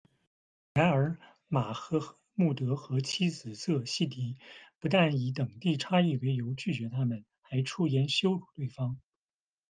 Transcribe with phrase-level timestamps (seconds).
[0.73, 1.15] 然而，
[1.47, 4.35] 马赫穆德和妻子仄·西蒂
[4.79, 8.99] 不但以等第差异为由拒绝他们，还出言羞辱对方。